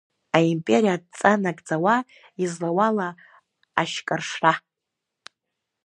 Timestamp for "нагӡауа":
1.41-1.95